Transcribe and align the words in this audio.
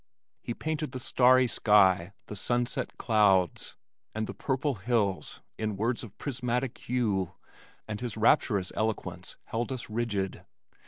He 0.41 0.55
painted 0.55 0.93
the 0.93 0.99
starry 0.99 1.45
sky, 1.45 2.13
the 2.25 2.35
sunset 2.35 2.97
clouds, 2.97 3.75
and 4.15 4.25
the 4.25 4.33
purple 4.33 4.73
hills 4.81 5.41
in 5.59 5.77
words 5.77 6.03
of 6.03 6.17
prismatic 6.17 6.75
hue 6.79 7.33
and 7.87 8.01
his 8.01 8.17
rapturous 8.17 8.71
eloquence 8.75 9.37
held 9.43 9.71
us 9.71 9.91
rigid. 9.91 10.43